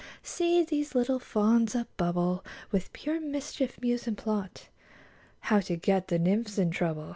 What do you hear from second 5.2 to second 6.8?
How to get the nymphs in